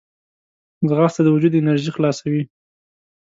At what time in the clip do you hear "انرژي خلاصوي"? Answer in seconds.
1.61-2.43